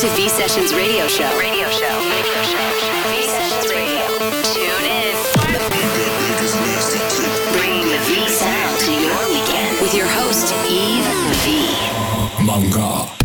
to 0.00 0.08
V 0.16 0.30
Sessions 0.30 0.72
Radio 0.72 1.06
Show. 1.08 1.28
Radio 1.38 1.68
Show. 1.68 1.84
Radio 1.84 2.42
Show. 2.42 2.68
V 3.10 3.26
Sessions 3.26 3.68
Radio. 3.68 4.00
Tune 4.48 4.86
in. 4.88 5.14
Bring 7.52 7.82
the 7.84 7.98
V 8.08 8.26
sound 8.30 8.80
to 8.80 8.92
your 8.92 9.28
weekend 9.28 9.78
with 9.82 9.94
your 9.94 10.06
host 10.06 10.54
Eve 10.70 11.04
V. 11.44 12.46
Manga. 12.46 13.19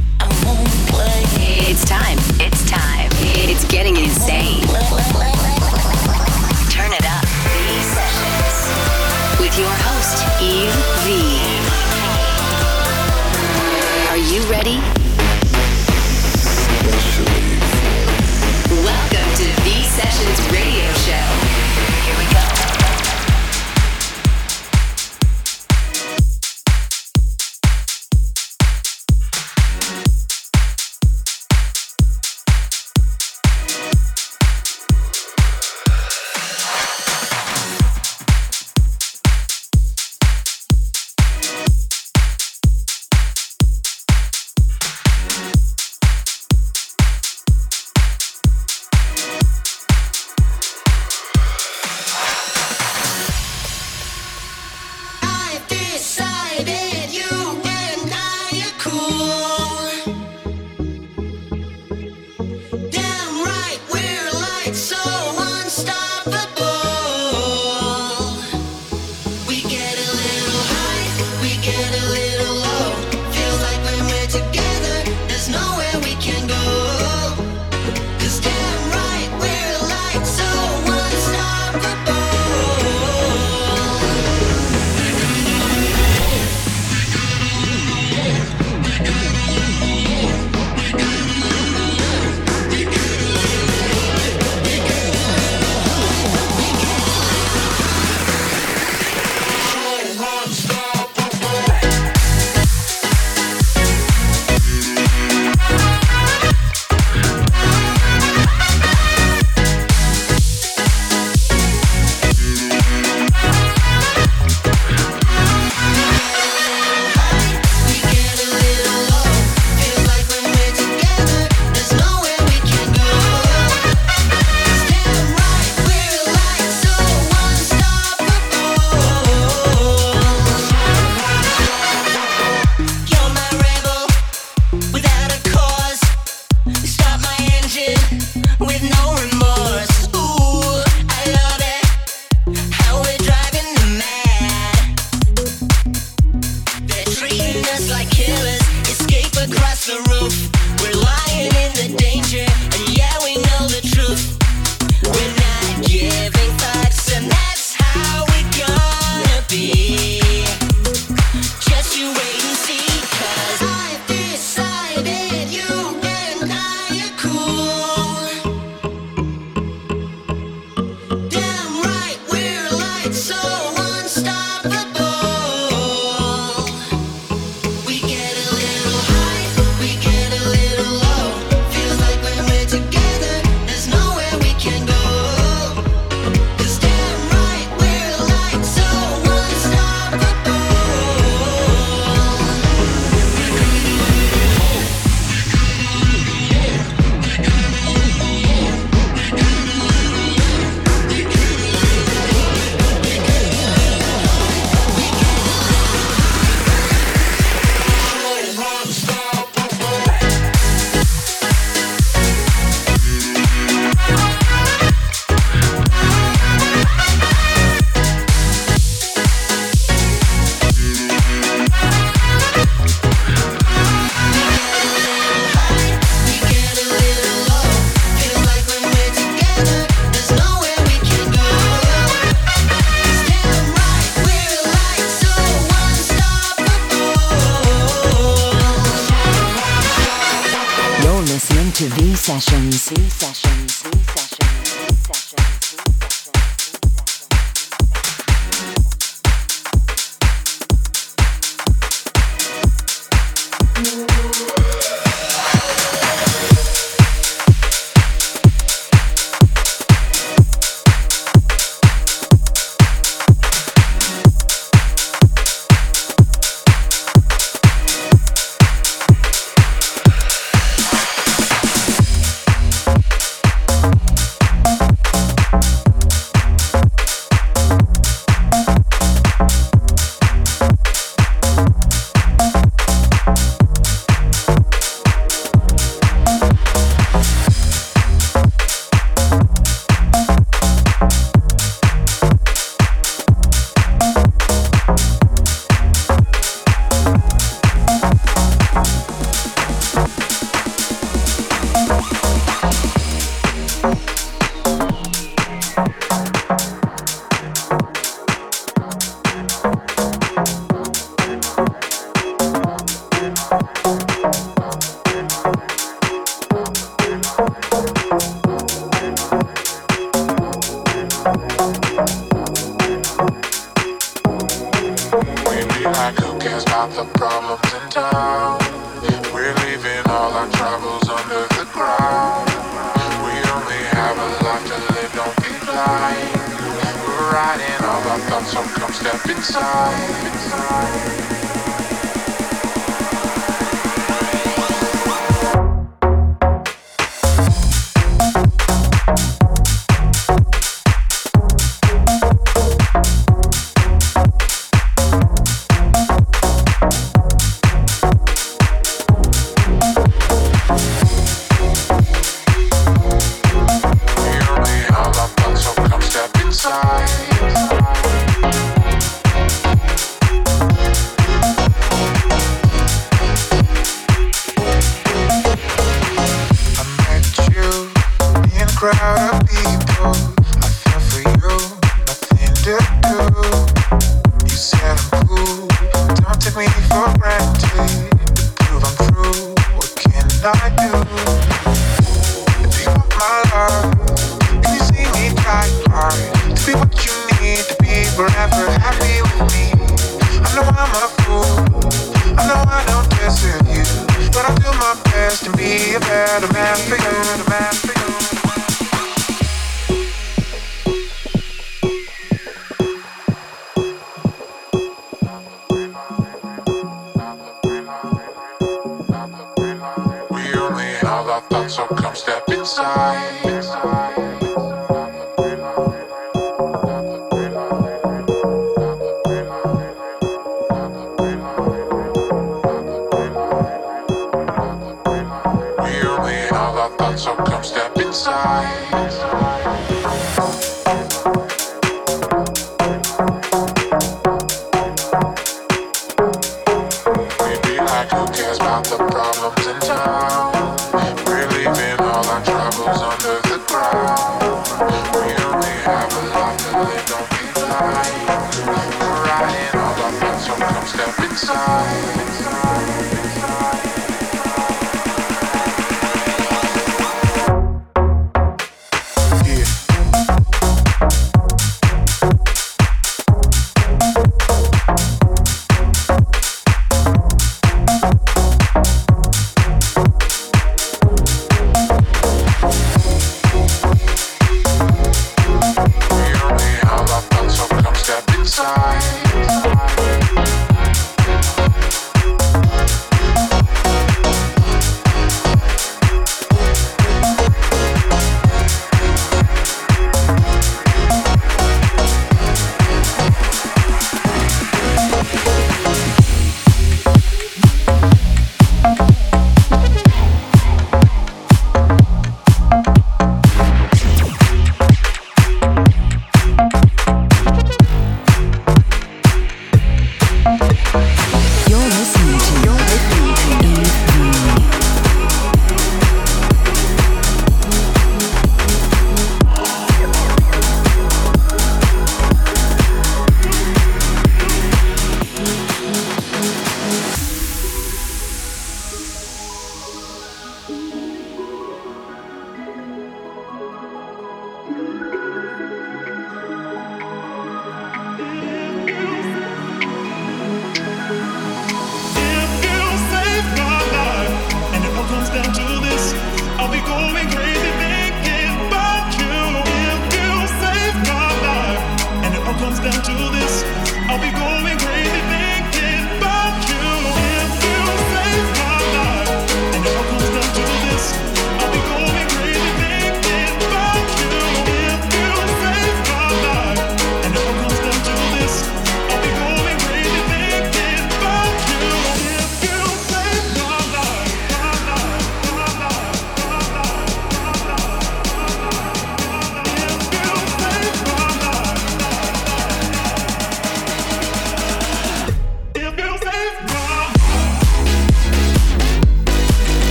Inside. 461.36 462.65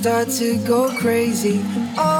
start 0.00 0.30
to 0.30 0.56
go 0.66 0.88
crazy. 0.96 1.60
Oh. 1.98 2.19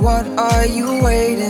what 0.00 0.26
are 0.38 0.66
you 0.66 1.02
waiting 1.02 1.49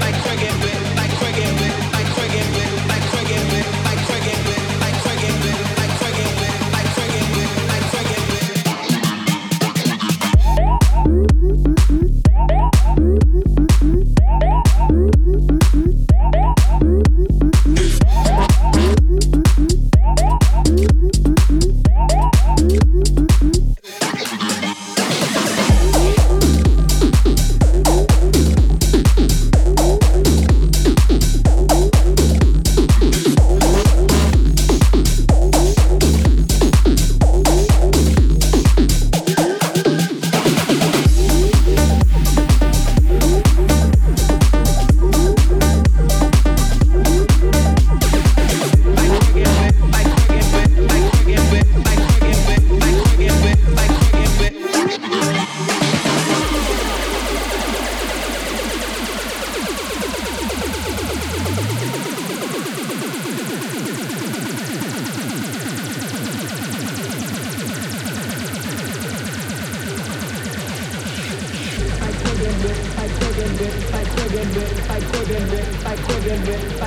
by 0.00 0.12
Craig 0.22 0.42
and 0.42 0.62
Whip. 0.62 0.83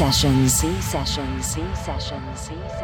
sessions. 0.00 0.54
C 0.54 0.80
sessions. 0.80 1.44
C 1.44 1.60
sessions. 1.74 2.40
C 2.40 2.54
sessions. 2.54 2.79